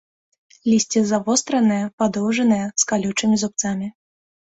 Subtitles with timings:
[0.69, 3.87] Лісце завостранае, падоўжанае, з калючымі зубцамі.